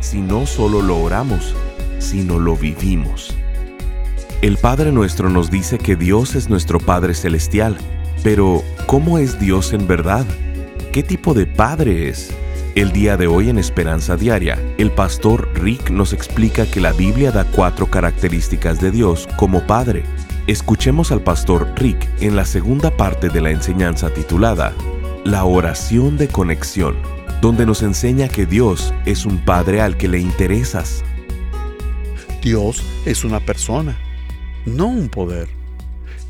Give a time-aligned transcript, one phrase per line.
[0.00, 1.54] si no solo lo oramos,
[1.98, 3.36] sino lo vivimos.
[4.40, 7.76] El Padre Nuestro nos dice que Dios es nuestro Padre Celestial,
[8.22, 10.24] pero ¿cómo es Dios en verdad?
[10.92, 12.30] ¿Qué tipo de Padre es?
[12.74, 17.32] El día de hoy en Esperanza Diaria, el pastor Rick nos explica que la Biblia
[17.32, 20.04] da cuatro características de Dios como Padre.
[20.46, 24.72] Escuchemos al pastor Rick en la segunda parte de la enseñanza titulada
[25.24, 26.94] La oración de conexión,
[27.40, 31.04] donde nos enseña que Dios es un Padre al que le interesas.
[32.42, 33.96] Dios es una persona,
[34.66, 35.48] no un poder.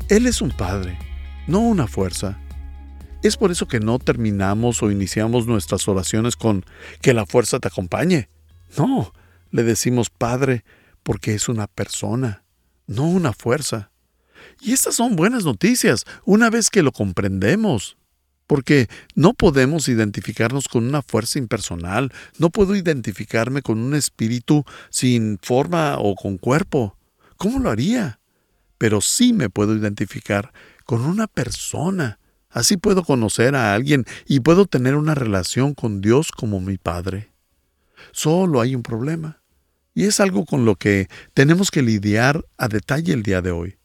[0.07, 0.99] Él es un Padre,
[1.47, 2.39] no una fuerza.
[3.23, 6.63] Es por eso que no terminamos o iniciamos nuestras oraciones con
[7.01, 8.29] que la fuerza te acompañe.
[8.77, 9.11] No,
[9.49, 10.63] le decimos Padre
[11.01, 12.43] porque es una persona,
[12.85, 13.91] no una fuerza.
[14.61, 17.98] Y estas son buenas noticias una vez que lo comprendemos.
[18.49, 25.37] Porque no podemos identificarnos con una fuerza impersonal, no puedo identificarme con un espíritu sin
[25.39, 26.97] forma o con cuerpo.
[27.37, 28.19] ¿Cómo lo haría?
[28.79, 30.51] Pero sí me puedo identificar
[30.83, 36.31] con una persona Así puedo conocer a alguien y puedo tener una relación con Dios
[36.31, 37.29] como mi Padre.
[38.11, 39.41] Solo hay un problema,
[39.93, 43.77] y es algo con lo que tenemos que lidiar a detalle el día de hoy.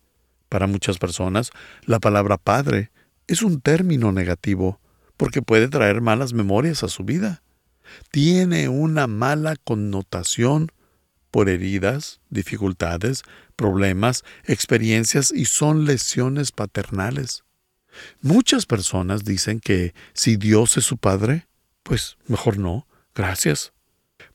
[0.49, 1.51] Para muchas personas,
[1.85, 2.91] la palabra Padre
[3.27, 4.81] es un término negativo,
[5.17, 7.43] porque puede traer malas memorias a su vida.
[8.11, 10.71] Tiene una mala connotación
[11.31, 13.23] por heridas, dificultades,
[13.57, 17.45] problemas, experiencias y son lesiones paternales.
[18.21, 21.47] Muchas personas dicen que si Dios es su Padre,
[21.83, 23.73] pues mejor no, gracias.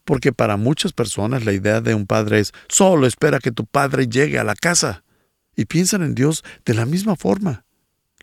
[0.05, 4.07] Porque para muchas personas la idea de un padre es solo espera que tu padre
[4.07, 5.03] llegue a la casa.
[5.55, 7.65] Y piensan en Dios de la misma forma.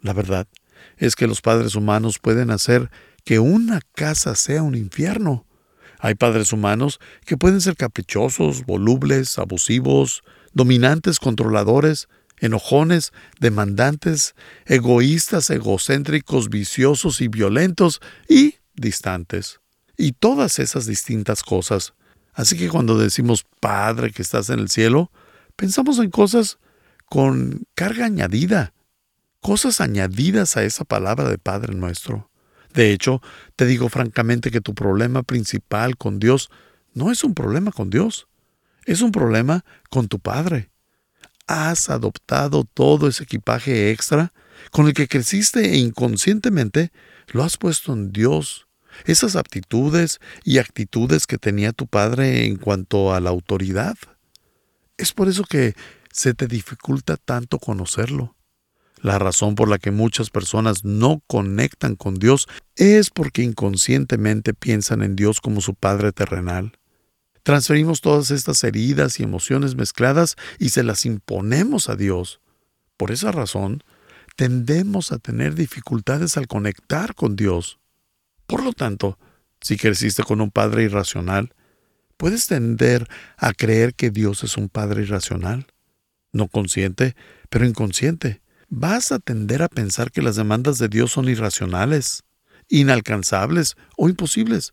[0.02, 0.46] La verdad
[0.96, 2.90] es que los padres humanos pueden hacer
[3.24, 5.46] que una casa sea un infierno.
[5.98, 12.08] Hay padres humanos que pueden ser caprichosos, volubles, abusivos, dominantes, controladores,
[12.38, 14.34] enojones, demandantes,
[14.66, 19.60] egoístas, egocéntricos, viciosos y violentos y distantes.
[19.96, 21.94] Y todas esas distintas cosas.
[22.34, 25.10] Así que cuando decimos Padre que estás en el cielo,
[25.56, 26.58] pensamos en cosas
[27.06, 28.74] con carga añadida,
[29.46, 32.30] cosas añadidas a esa palabra de Padre nuestro.
[32.74, 33.22] De hecho,
[33.54, 36.50] te digo francamente que tu problema principal con Dios
[36.94, 38.26] no es un problema con Dios,
[38.84, 40.70] es un problema con tu Padre
[41.46, 44.32] has adoptado todo ese equipaje extra
[44.70, 46.92] con el que creciste e inconscientemente
[47.28, 48.66] lo has puesto en Dios.
[49.04, 53.96] Esas aptitudes y actitudes que tenía tu padre en cuanto a la autoridad.
[54.96, 55.74] Es por eso que
[56.10, 58.35] se te dificulta tanto conocerlo.
[59.02, 65.02] La razón por la que muchas personas no conectan con Dios es porque inconscientemente piensan
[65.02, 66.72] en Dios como su Padre terrenal.
[67.42, 72.40] Transferimos todas estas heridas y emociones mezcladas y se las imponemos a Dios.
[72.96, 73.84] Por esa razón,
[74.34, 77.78] tendemos a tener dificultades al conectar con Dios.
[78.46, 79.18] Por lo tanto,
[79.60, 81.54] si creciste con un padre irracional,
[82.16, 85.66] puedes tender a creer que Dios es un padre irracional,
[86.32, 87.14] no consciente,
[87.48, 88.40] pero inconsciente.
[88.68, 92.24] Vas a tender a pensar que las demandas de Dios son irracionales,
[92.68, 94.72] inalcanzables o imposibles.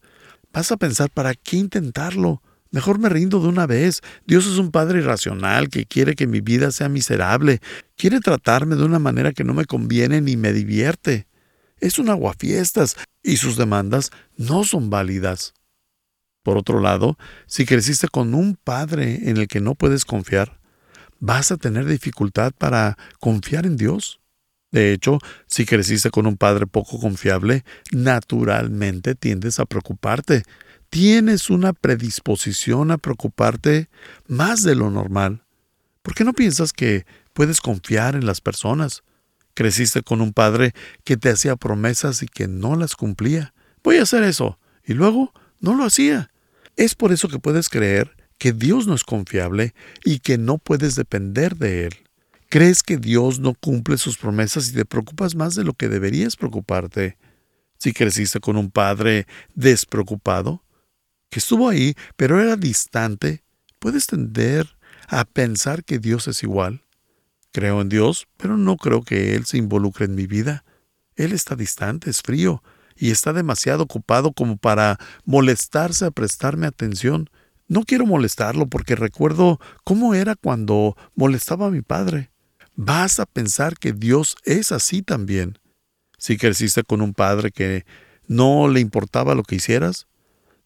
[0.51, 2.41] Vas a pensar, ¿para qué intentarlo?
[2.71, 4.01] Mejor me rindo de una vez.
[4.25, 7.61] Dios es un Padre irracional que quiere que mi vida sea miserable.
[7.95, 11.27] Quiere tratarme de una manera que no me conviene ni me divierte.
[11.79, 15.53] Es un aguafiestas y sus demandas no son válidas.
[16.41, 20.59] Por otro lado, si creciste con un padre en el que no puedes confiar,
[21.23, 24.19] vas a tener dificultad para confiar en Dios.
[24.71, 30.43] De hecho, si creciste con un padre poco confiable, naturalmente tiendes a preocuparte
[30.93, 33.89] tienes una predisposición a preocuparte
[34.27, 35.43] más de lo normal.
[36.03, 39.01] ¿Por qué no piensas que puedes confiar en las personas?
[39.55, 40.73] Creciste con un padre
[41.03, 43.55] que te hacía promesas y que no las cumplía.
[43.83, 44.59] Voy a hacer eso.
[44.85, 46.29] Y luego no lo hacía.
[46.75, 48.12] Es por eso que puedes creer
[48.43, 49.73] que Dios no es confiable
[50.03, 51.93] y que no puedes depender de Él.
[52.49, 56.35] Crees que Dios no cumple sus promesas y te preocupas más de lo que deberías
[56.35, 57.15] preocuparte.
[57.77, 60.61] Si creciste con un padre despreocupado,
[61.29, 63.45] que estuvo ahí, pero era distante,
[63.79, 64.75] puedes tender
[65.07, 66.83] a pensar que Dios es igual.
[67.53, 70.65] Creo en Dios, pero no creo que Él se involucre en mi vida.
[71.15, 72.61] Él está distante, es frío,
[72.97, 77.29] y está demasiado ocupado como para molestarse a prestarme atención.
[77.67, 82.31] No quiero molestarlo porque recuerdo cómo era cuando molestaba a mi padre.
[82.75, 85.59] Vas a pensar que Dios es así también.
[86.17, 87.85] Si creciste con un padre que
[88.27, 90.07] no le importaba lo que hicieras,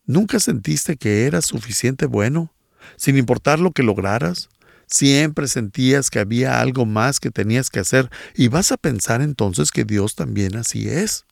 [0.05, 2.53] nunca sentiste que eras suficiente bueno,
[2.95, 4.50] sin importar lo que lograras,
[4.88, 9.71] siempre sentías que había algo más que tenías que hacer y vas a pensar entonces
[9.71, 11.25] que Dios también así es.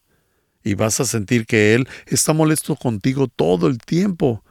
[0.63, 4.43] Y vas a sentir que Él está molesto contigo todo el tiempo.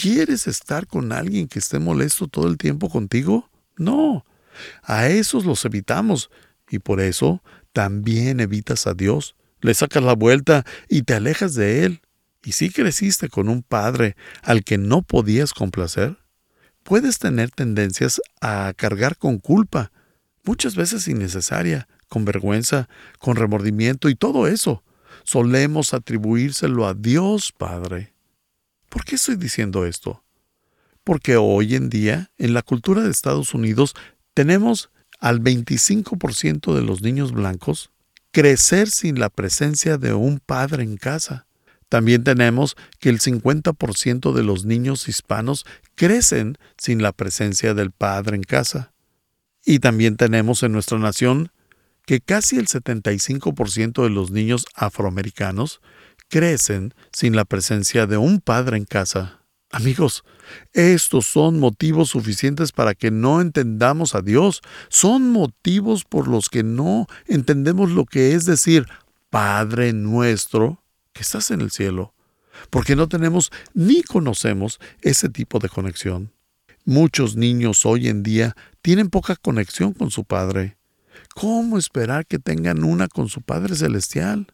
[0.00, 3.50] ¿Quieres estar con alguien que esté molesto todo el tiempo contigo?
[3.76, 4.24] No.
[4.82, 6.30] A esos los evitamos
[6.70, 7.42] y por eso
[7.74, 9.36] también evitas a Dios.
[9.60, 12.00] Le sacas la vuelta y te alejas de Él.
[12.42, 16.16] ¿Y si creciste con un padre al que no podías complacer?
[16.82, 19.92] Puedes tener tendencias a cargar con culpa,
[20.44, 22.88] muchas veces innecesaria, con vergüenza,
[23.18, 24.82] con remordimiento y todo eso
[25.24, 28.09] solemos atribuírselo a Dios Padre.
[28.90, 30.22] ¿Por qué estoy diciendo esto?
[31.04, 33.94] Porque hoy en día, en la cultura de Estados Unidos,
[34.34, 34.90] tenemos
[35.20, 37.90] al 25% de los niños blancos
[38.32, 41.46] crecer sin la presencia de un padre en casa.
[41.88, 45.64] También tenemos que el 50% de los niños hispanos
[45.94, 48.92] crecen sin la presencia del padre en casa.
[49.64, 51.52] Y también tenemos en nuestra nación
[52.06, 55.80] que casi el 75% de los niños afroamericanos
[56.30, 59.40] crecen sin la presencia de un padre en casa.
[59.72, 60.24] Amigos,
[60.72, 64.62] estos son motivos suficientes para que no entendamos a Dios.
[64.88, 68.86] Son motivos por los que no entendemos lo que es decir,
[69.28, 70.82] Padre nuestro,
[71.12, 72.14] que estás en el cielo,
[72.70, 76.32] porque no tenemos ni conocemos ese tipo de conexión.
[76.84, 80.78] Muchos niños hoy en día tienen poca conexión con su Padre.
[81.34, 84.52] ¿Cómo esperar que tengan una con su Padre Celestial?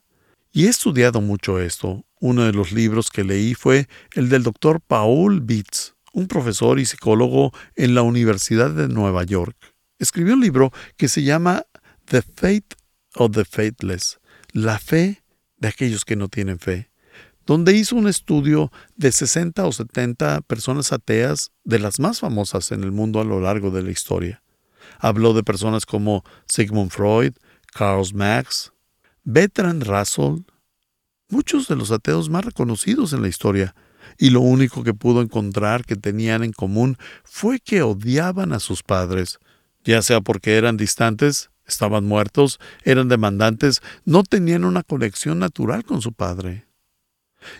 [0.56, 2.06] Y he estudiado mucho esto.
[2.18, 6.86] Uno de los libros que leí fue el del doctor Paul Bitz, un profesor y
[6.86, 9.54] psicólogo en la Universidad de Nueva York.
[9.98, 11.66] Escribió un libro que se llama
[12.06, 12.72] The Faith
[13.16, 14.18] of the Faithless,
[14.52, 15.22] la fe
[15.58, 16.90] de aquellos que no tienen fe,
[17.44, 22.82] donde hizo un estudio de 60 o 70 personas ateas de las más famosas en
[22.82, 24.42] el mundo a lo largo de la historia.
[25.00, 27.34] Habló de personas como Sigmund Freud,
[27.74, 28.72] Karl Marx,
[29.28, 30.44] Bertrand Russell,
[31.30, 33.74] muchos de los ateos más reconocidos en la historia,
[34.18, 38.84] y lo único que pudo encontrar que tenían en común fue que odiaban a sus
[38.84, 39.40] padres,
[39.82, 46.00] ya sea porque eran distantes, estaban muertos, eran demandantes, no tenían una conexión natural con
[46.00, 46.68] su padre.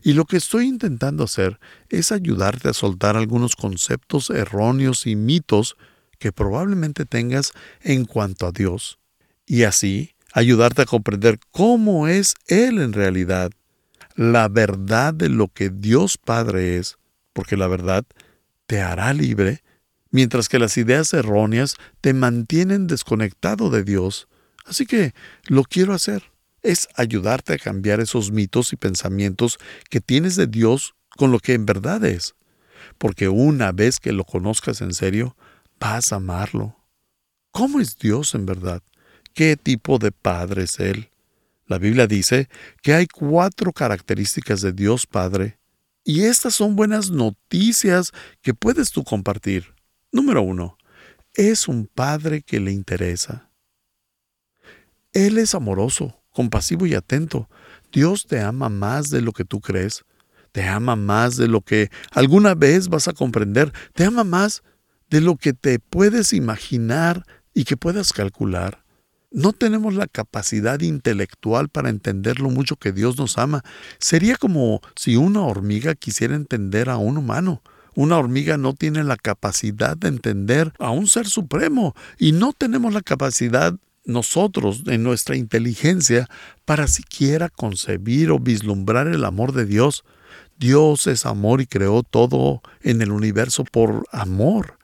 [0.04, 1.58] Y lo que estoy intentando hacer
[1.88, 5.76] es ayudarte a soltar algunos conceptos erróneos y mitos
[6.20, 9.00] que probablemente tengas en cuanto a Dios,
[9.46, 13.52] y así ayudarte a comprender cómo es Él en realidad,
[14.16, 16.98] la verdad de lo que Dios Padre es,
[17.32, 18.04] porque la verdad
[18.66, 19.62] te hará libre,
[20.10, 24.28] mientras que las ideas erróneas te mantienen desconectado de Dios.
[24.66, 25.14] Así que
[25.46, 26.24] lo quiero hacer,
[26.60, 29.56] es ayudarte a cambiar esos mitos y pensamientos
[29.88, 32.34] que tienes de Dios con lo que en verdad es,
[32.98, 35.34] porque una vez que lo conozcas en serio,
[35.80, 36.76] vas a amarlo.
[37.52, 38.82] ¿Cómo es Dios en verdad?
[39.36, 41.10] ¿Qué tipo de Padre es Él?
[41.66, 42.48] La Biblia dice
[42.80, 45.58] que hay cuatro características de Dios Padre,
[46.04, 49.74] y estas son buenas noticias que puedes tú compartir.
[50.10, 50.78] Número uno,
[51.34, 53.50] es un Padre que le interesa.
[55.12, 57.50] Él es amoroso, compasivo y atento.
[57.92, 60.06] Dios te ama más de lo que tú crees.
[60.52, 63.70] Te ama más de lo que alguna vez vas a comprender.
[63.92, 64.62] Te ama más
[65.10, 68.85] de lo que te puedes imaginar y que puedas calcular.
[69.36, 73.62] No tenemos la capacidad intelectual para entender lo mucho que Dios nos ama.
[73.98, 77.60] Sería como si una hormiga quisiera entender a un humano.
[77.94, 82.94] Una hormiga no tiene la capacidad de entender a un ser supremo y no tenemos
[82.94, 83.74] la capacidad
[84.06, 86.30] nosotros, en nuestra inteligencia,
[86.64, 90.02] para siquiera concebir o vislumbrar el amor de Dios.
[90.56, 94.78] Dios es amor y creó todo en el universo por amor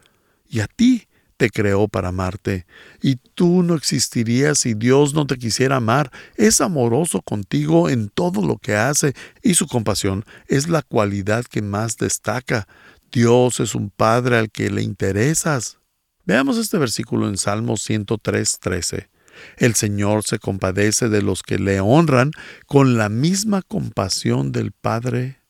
[0.47, 1.09] y a ti
[1.43, 2.67] te creó para amarte,
[3.01, 6.13] y tú no existirías si Dios no te quisiera amar.
[6.37, 11.61] Es amoroso contigo en todo lo que hace, y su compasión es la cualidad que
[11.61, 12.69] más destaca.
[13.11, 15.79] Dios es un Padre al que le interesas.
[16.27, 19.11] Veamos este versículo en Salmo 103, 13.
[19.57, 22.31] El Señor se compadece de los que le honran
[22.67, 25.41] con la misma compasión del Padre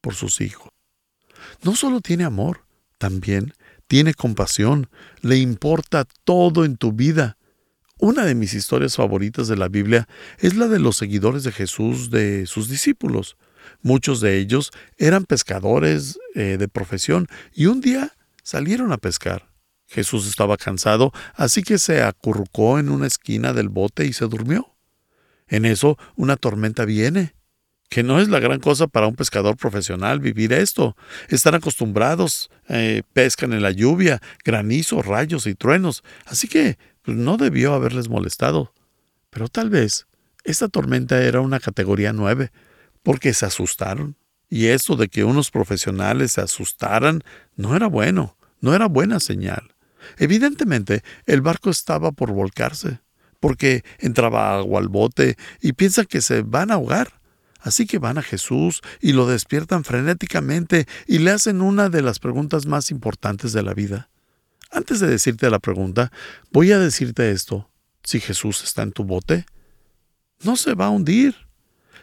[0.00, 0.70] por sus hijos.
[1.64, 2.66] no solo tiene amor,
[2.98, 3.52] también
[3.88, 4.88] tiene compasión,
[5.22, 7.36] le importa todo en tu vida.
[7.98, 10.06] Una de mis historias favoritas de la Biblia
[10.38, 13.36] es la de los seguidores de Jesús, de sus discípulos.
[13.82, 18.12] Muchos de ellos eran pescadores eh, de profesión y un día
[18.44, 19.48] salieron a pescar.
[19.86, 24.76] Jesús estaba cansado, así que se acurrucó en una esquina del bote y se durmió.
[25.48, 27.34] En eso una tormenta viene
[27.88, 30.96] que no es la gran cosa para un pescador profesional vivir esto.
[31.28, 37.36] Están acostumbrados, eh, pescan en la lluvia, granizo, rayos y truenos, así que pues, no
[37.36, 38.72] debió haberles molestado.
[39.30, 40.06] Pero tal vez
[40.44, 42.52] esta tormenta era una categoría nueve,
[43.02, 44.16] porque se asustaron.
[44.50, 47.22] Y esto de que unos profesionales se asustaran
[47.56, 49.74] no era bueno, no era buena señal.
[50.16, 53.00] Evidentemente, el barco estaba por volcarse,
[53.40, 57.17] porque entraba agua al bote y piensa que se van a ahogar.
[57.60, 62.18] Así que van a Jesús y lo despiertan frenéticamente y le hacen una de las
[62.18, 64.08] preguntas más importantes de la vida.
[64.70, 66.12] Antes de decirte la pregunta,
[66.52, 67.68] voy a decirte esto.
[68.04, 69.44] Si Jesús está en tu bote,
[70.42, 71.34] no se va a hundir.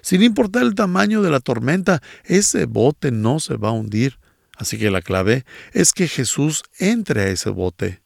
[0.01, 4.19] Sin importar el tamaño de la tormenta, ese bote no se va a hundir.
[4.57, 8.01] Así que la clave es que Jesús entre a ese bote.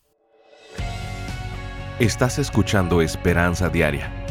[1.99, 4.18] Estás escuchando Esperanza Diaria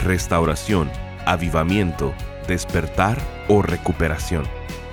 [0.00, 0.90] restauración,
[1.26, 2.12] avivamiento,
[2.48, 4.44] despertar o recuperación.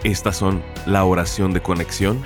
[0.04, 2.22] Estas son la oración de conexión,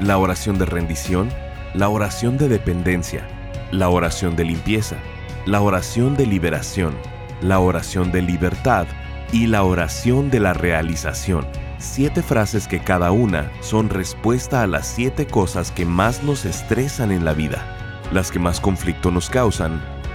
[0.00, 1.28] la oración de rendición,
[1.74, 3.26] la oración de dependencia,
[3.72, 4.96] la oración de limpieza,
[5.44, 6.94] la oración de liberación,
[7.40, 8.86] la oración de libertad
[9.32, 11.46] y la oración de la realización.
[11.78, 17.10] Siete frases que cada una son respuesta a las siete cosas que más nos estresan
[17.10, 17.66] en la vida,
[18.12, 19.82] las que más conflicto nos causan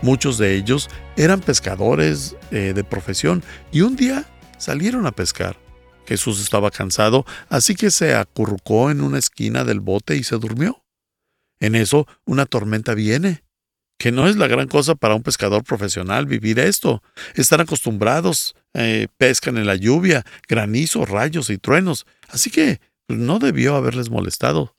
[0.02, 4.26] Muchos de ellos eran pescadores eh, de profesión y un día
[4.58, 5.58] salieron a pescar.
[6.06, 10.84] Jesús estaba cansado, así que se acurrucó en una esquina del bote y se durmió.
[11.60, 13.44] En eso una tormenta viene,
[13.98, 17.02] que no es la gran cosa para un pescador profesional vivir esto.
[17.34, 23.76] Están acostumbrados, eh, pescan en la lluvia, granizo, rayos y truenos, así que no debió
[23.76, 24.76] haberles molestado.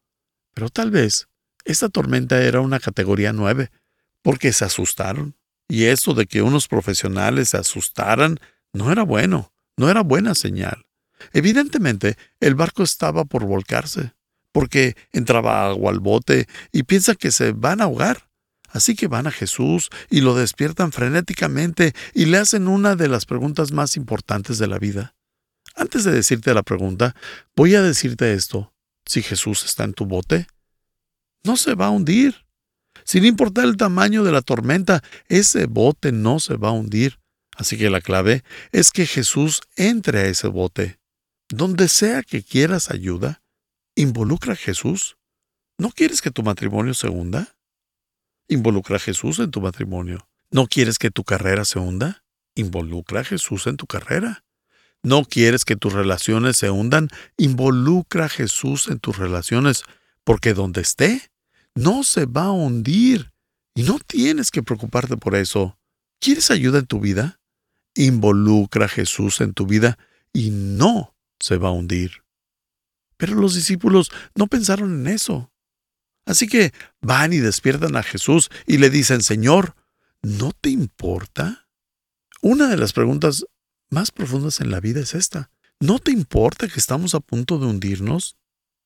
[0.53, 1.27] Pero tal vez
[1.63, 3.71] esta tormenta era una categoría nueve,
[4.25, 5.35] porque se asustaron.
[5.69, 8.39] Y eso de que unos profesionales se asustaran
[8.73, 10.87] no era bueno, no era buena señal.
[11.31, 14.13] Evidentemente, el barco estaba por volcarse,
[14.51, 18.27] porque entraba agua al bote y piensa que se van a ahogar.
[18.69, 23.27] Así que van a Jesús y lo despiertan frenéticamente y le hacen una de las
[23.27, 25.15] preguntas más importantes de la vida.
[25.75, 27.15] Antes de decirte la pregunta,
[27.55, 28.73] voy a decirte esto.
[29.05, 30.47] Si Jesús está en tu bote,
[31.43, 32.44] no se va a hundir.
[33.05, 37.19] Sin importar el tamaño de la tormenta, ese bote no se va a hundir.
[37.55, 40.99] Así que la clave es que Jesús entre a ese bote.
[41.47, 43.43] Donde sea que quieras ayuda,
[43.95, 45.17] involucra a Jesús.
[45.77, 47.55] ¿No quieres que tu matrimonio se hunda?
[48.47, 50.27] Involucra a Jesús en tu matrimonio.
[50.49, 52.23] ¿No quieres que tu carrera se hunda?
[52.55, 54.43] Involucra a Jesús en tu carrera.
[55.03, 57.09] ¿No quieres que tus relaciones se hundan?
[57.37, 59.83] Involucra a Jesús en tus relaciones,
[60.23, 61.29] porque donde esté,
[61.75, 63.31] no se va a hundir.
[63.75, 65.77] Y no tienes que preocuparte por eso.
[66.19, 67.41] ¿Quieres ayuda en tu vida?
[67.93, 69.97] Involucra a Jesús en tu vida
[70.33, 72.23] y no se va a hundir.
[73.17, 75.51] Pero los discípulos no pensaron en eso.
[76.25, 79.75] Así que van y despiertan a Jesús y le dicen, Señor,
[80.21, 81.67] ¿no te importa?
[82.41, 83.45] Una de las preguntas
[83.89, 85.51] más profundas en la vida es esta.
[85.79, 88.37] ¿No te importa que estamos a punto de hundirnos?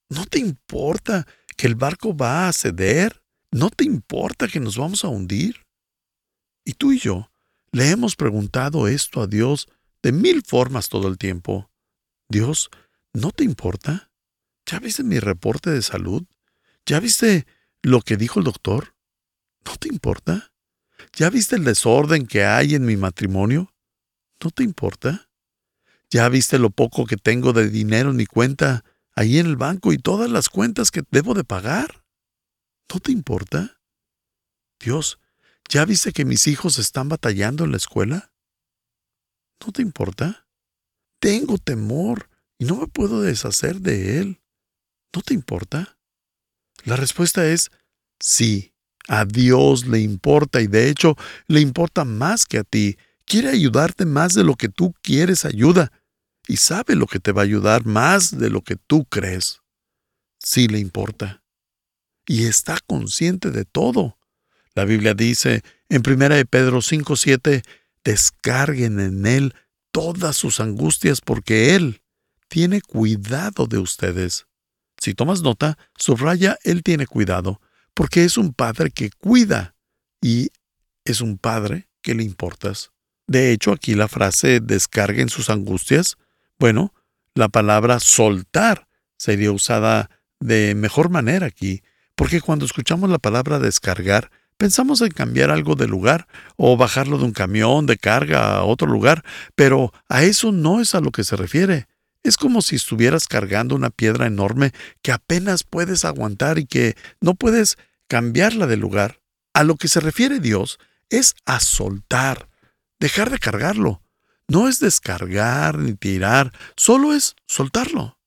[0.09, 1.27] ¿No te importa
[1.59, 3.21] que el barco va a ceder?
[3.51, 5.65] ¿No te importa que nos vamos a hundir?
[6.63, 7.29] Y tú y yo
[7.73, 9.67] le hemos preguntado esto a Dios
[10.01, 11.69] de mil formas todo el tiempo.
[12.29, 12.69] Dios,
[13.11, 14.09] ¿no te importa?
[14.65, 16.23] ¿Ya viste mi reporte de salud?
[16.85, 17.45] ¿Ya viste
[17.83, 18.95] lo que dijo el doctor?
[19.65, 20.53] ¿No te importa?
[21.11, 23.75] ¿Ya viste el desorden que hay en mi matrimonio?
[24.41, 25.29] ¿No te importa?
[26.09, 28.85] ¿Ya viste lo poco que tengo de dinero en mi cuenta
[29.19, 32.05] ahí en el banco y todas las cuentas que debo de pagar?
[32.91, 33.81] ¿No te importa?
[34.79, 35.19] Dios,
[35.67, 38.31] ¿ya viste que mis hijos están batallando en la escuela?
[39.59, 40.47] ¿No te importa?
[41.19, 44.41] Tengo temor y no me puedo deshacer de él.
[45.13, 45.99] ¿No te importa?
[46.85, 47.71] La respuesta es
[48.21, 48.73] sí.
[49.09, 52.97] A Dios le importa y de hecho le importa más que a ti.
[53.25, 55.91] Quiere ayudarte más de lo que tú quieres ayuda
[56.49, 59.61] y sabe lo que te va a ayudar más de lo que tú crees.
[60.39, 61.43] Sí le importa.
[62.25, 64.17] Y está consciente de todo.
[64.73, 67.63] La Biblia dice en 1 Pedro 5:7,
[68.03, 69.53] descarguen en Él
[69.91, 72.01] todas sus angustias porque Él
[72.47, 74.47] tiene cuidado de ustedes.
[74.97, 77.61] Si tomas nota, subraya, Él tiene cuidado,
[77.93, 79.75] porque es un padre que cuida
[80.19, 80.49] y
[81.05, 82.91] es un padre que le importas.
[83.27, 86.17] De hecho, aquí la frase descarguen sus angustias,
[86.59, 86.93] bueno,
[87.35, 91.81] la palabra soltar sería usada de mejor manera aquí,
[92.15, 97.23] porque cuando escuchamos la palabra descargar, pensamos en cambiar algo de lugar o bajarlo de
[97.23, 99.23] un camión de carga a otro lugar,
[99.55, 101.87] pero a eso no es a lo que se refiere.
[102.23, 107.35] Es como si estuvieras cargando una piedra enorme que apenas puedes aguantar y que no
[107.35, 107.77] puedes
[108.09, 109.21] cambiarla de lugar.
[109.53, 110.77] A lo que se refiere Dios
[111.09, 112.49] es a soltar,
[112.99, 114.01] dejar de cargarlo.
[114.49, 118.17] No es descargar ni tirar, solo es soltarlo.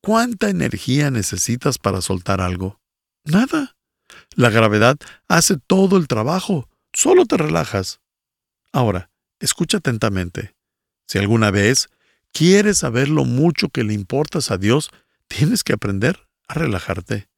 [0.00, 2.80] ¿Cuánta energía necesitas para soltar algo?
[3.24, 3.76] Nada.
[4.34, 4.96] La gravedad
[5.28, 8.00] hace todo el trabajo, solo te relajas.
[8.72, 10.56] Ahora, escucha atentamente.
[11.06, 11.88] Si alguna vez
[12.32, 14.90] quieres saber lo mucho que le importas a Dios,
[15.28, 17.28] tienes que aprender a relajarte.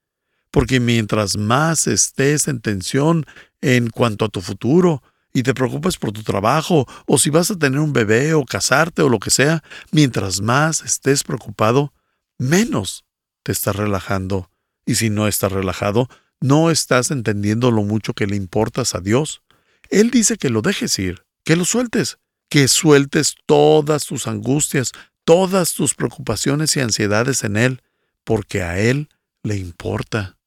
[0.50, 3.26] Porque mientras más estés en tensión
[3.60, 5.02] en cuanto a tu futuro,
[5.34, 9.02] y te preocupas por tu trabajo, o si vas a tener un bebé, o casarte,
[9.02, 11.92] o lo que sea, mientras más estés preocupado,
[12.38, 13.04] menos
[13.42, 14.48] te estás relajando.
[14.86, 16.08] Y si no estás relajado,
[16.40, 19.42] no estás entendiendo lo mucho que le importas a Dios.
[19.90, 22.18] Él dice que lo dejes ir, que lo sueltes,
[22.48, 24.92] que sueltes todas tus angustias,
[25.24, 27.82] todas tus preocupaciones y ansiedades en Él,
[28.22, 29.08] porque a Él
[29.42, 30.38] le importa.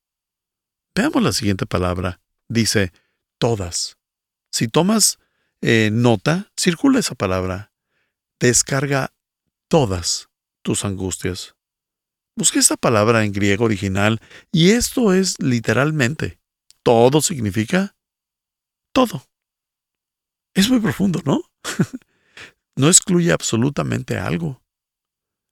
[0.96, 2.22] Veamos la siguiente palabra.
[2.48, 2.94] Dice,
[3.38, 3.97] todas.
[4.52, 5.20] Si tomas
[5.62, 7.72] eh, nota, circula esa palabra.
[8.40, 9.14] Descarga
[9.68, 10.30] todas
[10.62, 11.56] tus angustias.
[12.36, 16.40] Busqué esta palabra en griego original y esto es literalmente.
[16.84, 17.96] Todo significa
[18.94, 19.28] todo.
[20.54, 21.42] Es muy profundo, ¿no?
[22.76, 24.64] no excluye absolutamente algo.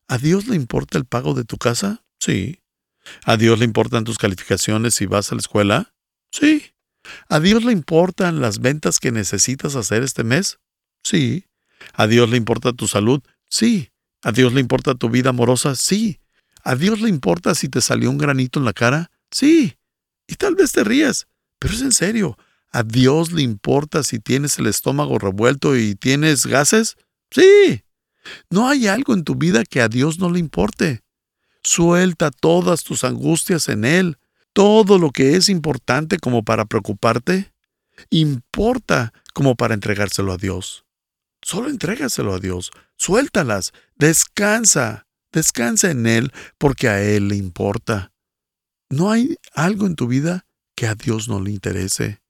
[0.07, 2.05] ¿A Dios le importa el pago de tu casa?
[2.19, 2.61] Sí.
[3.23, 5.95] ¿A Dios le importan tus calificaciones si vas a la escuela?
[6.31, 6.74] Sí.
[7.29, 10.59] ¿A Dios le importan las ventas que necesitas hacer este mes?
[11.03, 11.45] Sí.
[11.93, 13.21] ¿A Dios le importa tu salud?
[13.49, 13.91] Sí.
[14.23, 15.75] ¿A Dios le importa tu vida amorosa?
[15.75, 16.19] Sí.
[16.63, 19.11] ¿A Dios le importa si te salió un granito en la cara?
[19.29, 19.77] Sí.
[20.27, 21.27] Y tal vez te rías,
[21.59, 22.37] pero es en serio.
[22.71, 26.97] ¿A Dios le importa si tienes el estómago revuelto y tienes gases?
[27.29, 27.83] Sí.
[28.49, 31.01] No hay algo en tu vida que a Dios no le importe.
[31.63, 34.17] Suelta todas tus angustias en Él
[34.55, 37.51] todo lo que es importante como para preocuparte,
[38.09, 40.85] importa como para entregárselo a Dios.
[41.41, 48.13] Solo entrégaselo a Dios, suéltalas, descansa, descansa en Él porque a Él le importa.
[48.89, 52.21] No hay algo en tu vida que a Dios no le interese.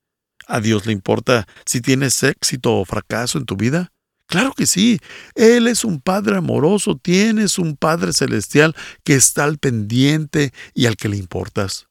[0.47, 3.91] ¿A Dios le importa si tienes éxito o fracaso en tu vida?
[4.25, 4.99] Claro que sí.
[5.35, 10.97] Él es un Padre amoroso, tienes un Padre celestial que está al pendiente y al
[10.97, 11.88] que le importas.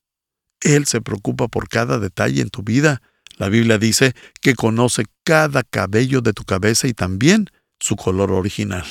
[0.64, 3.02] Él se preocupa por cada detalle en tu vida.
[3.36, 8.84] La Biblia dice que conoce cada cabello de tu cabeza y también su color original.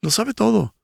[0.00, 0.74] Lo sabe todo.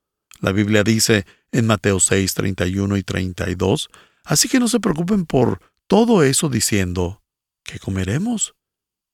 [0.41, 3.89] La Biblia dice en Mateo 6, 31 y 32,
[4.25, 7.23] así que no se preocupen por todo eso diciendo,
[7.63, 8.55] ¿qué comeremos?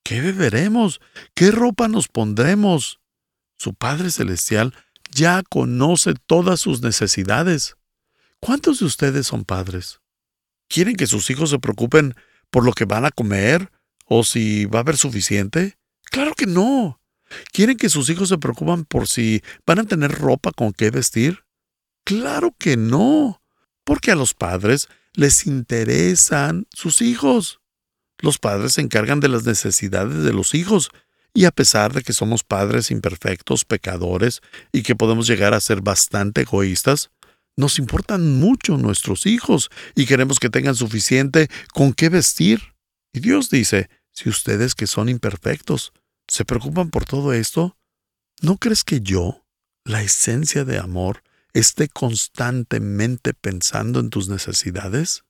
[0.03, 0.99] ¿Qué beberemos?
[1.35, 2.99] ¿Qué ropa nos pondremos?
[3.57, 4.73] Su Padre Celestial
[5.11, 7.77] ya conoce todas sus necesidades.
[8.39, 10.01] ¿Cuántos de ustedes son padres?
[10.67, 12.15] ¿Quieren que sus hijos se preocupen
[12.49, 13.71] por lo que van a comer
[14.05, 15.77] o si va a haber suficiente?
[16.05, 16.99] Claro que no.
[17.51, 21.45] ¿Quieren que sus hijos se preocupen por si van a tener ropa con qué vestir?
[22.03, 23.41] Claro que no.
[23.83, 27.59] Porque a los padres les interesan sus hijos.
[28.19, 30.91] Los padres se encargan de las necesidades de los hijos
[31.33, 35.81] y a pesar de que somos padres imperfectos, pecadores, y que podemos llegar a ser
[35.81, 37.09] bastante egoístas,
[37.55, 42.73] nos importan mucho nuestros hijos y queremos que tengan suficiente con qué vestir.
[43.13, 45.93] Y Dios dice, si ustedes que son imperfectos
[46.27, 47.77] se preocupan por todo esto,
[48.41, 49.45] ¿no crees que yo,
[49.83, 55.23] la esencia de amor, esté constantemente pensando en tus necesidades?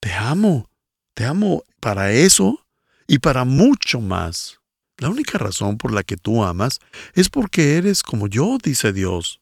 [0.00, 0.68] Te amo,
[1.14, 2.66] te amo para eso
[3.06, 4.58] y para mucho más.
[4.98, 6.78] La única razón por la que tú amas
[7.14, 9.40] es porque eres como yo, dice Dios.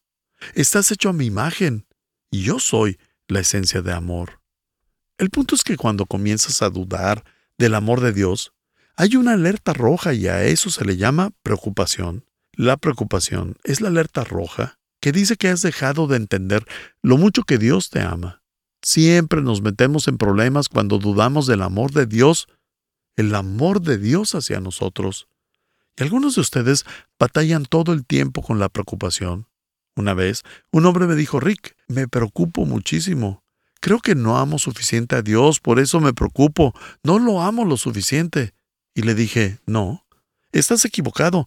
[0.54, 1.86] Estás hecho a mi imagen,
[2.30, 4.40] y yo soy la esencia de amor.
[5.18, 7.24] El punto es que cuando comienzas a dudar
[7.58, 8.52] del amor de Dios,
[8.96, 12.24] hay una alerta roja y a eso se le llama preocupación.
[12.52, 16.66] La preocupación es la alerta roja que dice que has dejado de entender
[17.02, 18.42] lo mucho que Dios te ama.
[18.82, 22.48] Siempre nos metemos en problemas cuando dudamos del amor de Dios,
[23.16, 25.28] el amor de Dios hacia nosotros.
[25.96, 26.86] Y algunos de ustedes
[27.18, 29.46] batallan todo el tiempo con la preocupación.
[30.00, 33.44] Una vez, un hombre me dijo, Rick, me preocupo muchísimo.
[33.80, 36.74] Creo que no amo suficiente a Dios, por eso me preocupo.
[37.02, 38.54] No lo amo lo suficiente.
[38.94, 40.06] Y le dije, no,
[40.52, 41.46] estás equivocado.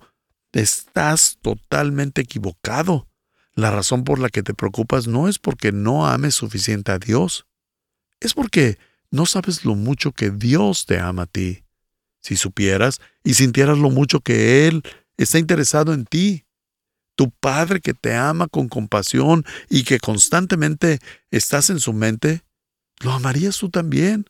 [0.52, 3.08] Estás totalmente equivocado.
[3.56, 7.48] La razón por la que te preocupas no es porque no ames suficiente a Dios.
[8.20, 8.78] Es porque
[9.10, 11.64] no sabes lo mucho que Dios te ama a ti.
[12.20, 14.84] Si supieras y sintieras lo mucho que Él
[15.18, 16.46] está interesado en ti,
[17.16, 21.00] tu Padre que te ama con compasión y que constantemente
[21.32, 22.44] estás en su mente,
[23.00, 24.26] lo amarías tú también.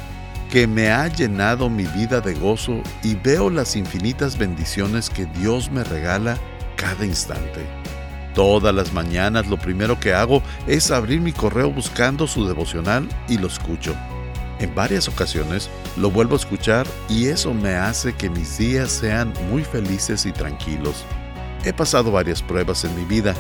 [0.51, 5.71] que me ha llenado mi vida de gozo y veo las infinitas bendiciones que Dios
[5.71, 6.37] me regala
[6.77, 7.65] cada instante.
[8.35, 13.39] Todas las mañanas lo primero que hago es abrir mi correo buscando su devocional y
[13.39, 13.95] lo escucho.
[14.61, 19.33] En varias ocasiones lo vuelvo a escuchar y eso me hace que mis días sean
[19.49, 21.05] muy felices y tranquilos.
[21.65, 23.35] He pasado varias pruebas en mi vida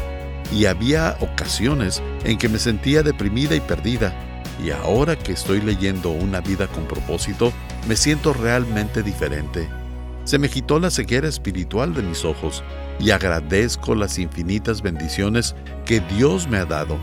[0.50, 4.14] y había ocasiones en que me sentía deprimida y perdida.
[4.64, 7.52] Y ahora que estoy leyendo Una vida con propósito,
[7.86, 9.68] me siento realmente diferente.
[10.24, 12.62] Se me quitó la ceguera espiritual de mis ojos
[12.98, 15.54] y agradezco las infinitas bendiciones
[15.84, 16.98] que Dios me ha dado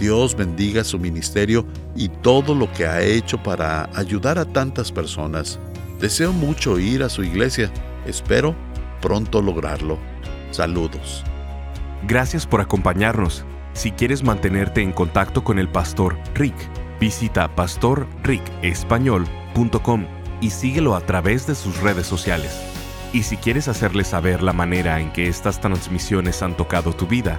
[0.00, 5.60] Dios bendiga su ministerio y todo lo que ha hecho para ayudar a tantas personas.
[6.00, 7.70] Deseo mucho ir a su iglesia.
[8.06, 8.56] Espero
[9.02, 9.98] pronto lograrlo.
[10.52, 11.22] Saludos.
[12.08, 13.44] Gracias por acompañarnos.
[13.74, 16.56] Si quieres mantenerte en contacto con el pastor Rick,
[16.98, 20.06] visita pastorricespañol.com
[20.40, 22.58] y síguelo a través de sus redes sociales.
[23.12, 27.38] Y si quieres hacerle saber la manera en que estas transmisiones han tocado tu vida,